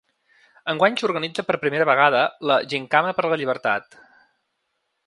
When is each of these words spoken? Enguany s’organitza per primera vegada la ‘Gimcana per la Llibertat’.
Enguany 0.71 0.95
s’organitza 1.01 1.45
per 1.49 1.59
primera 1.65 1.87
vegada 1.91 2.25
la 2.53 2.59
‘Gimcana 2.73 3.13
per 3.21 3.31
la 3.35 3.39
Llibertat’. 3.43 3.97